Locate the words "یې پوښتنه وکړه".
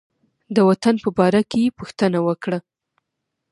1.65-2.59